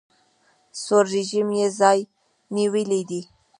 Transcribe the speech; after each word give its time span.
سور 0.83 1.05
رژیم 1.15 1.47
یې 1.59 1.67
ځای 1.79 1.99
نیولی 2.55 3.01
دی. 3.09 3.21